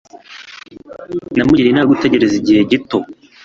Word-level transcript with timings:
Namugiriye 1.35 1.71
inama 1.71 1.83
yo 1.87 1.91
gutegereza 1.93 2.35
igihe 2.41 2.59
gito. 2.71 2.97